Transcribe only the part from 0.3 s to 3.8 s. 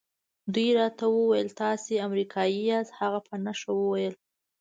دوی راته وویل تاسي امریکایی یاست. هغه په نښه